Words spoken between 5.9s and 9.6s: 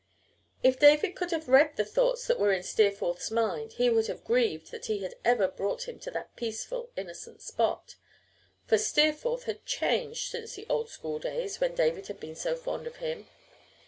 to that peaceful, innocent spot. For Steerforth